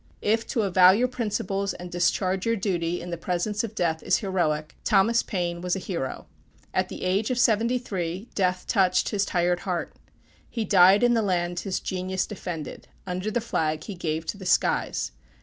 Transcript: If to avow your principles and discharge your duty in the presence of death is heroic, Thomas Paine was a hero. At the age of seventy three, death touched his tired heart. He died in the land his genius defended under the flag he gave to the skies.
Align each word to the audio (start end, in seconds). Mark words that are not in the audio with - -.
If 0.23 0.47
to 0.47 0.63
avow 0.63 0.89
your 0.93 1.07
principles 1.07 1.75
and 1.75 1.91
discharge 1.91 2.43
your 2.43 2.55
duty 2.55 2.99
in 3.01 3.11
the 3.11 3.19
presence 3.21 3.63
of 3.63 3.75
death 3.75 4.01
is 4.01 4.17
heroic, 4.17 4.75
Thomas 4.83 5.21
Paine 5.21 5.61
was 5.61 5.75
a 5.75 5.85
hero. 5.85 6.25
At 6.73 6.89
the 6.89 7.03
age 7.03 7.29
of 7.29 7.37
seventy 7.37 7.77
three, 7.77 8.27
death 8.33 8.65
touched 8.65 9.09
his 9.09 9.25
tired 9.25 9.59
heart. 9.59 9.95
He 10.49 10.65
died 10.65 11.03
in 11.03 11.13
the 11.13 11.21
land 11.21 11.59
his 11.59 11.79
genius 11.79 12.25
defended 12.25 12.87
under 13.05 13.29
the 13.29 13.39
flag 13.41 13.83
he 13.83 13.93
gave 13.93 14.25
to 14.25 14.39
the 14.39 14.45
skies. 14.47 15.11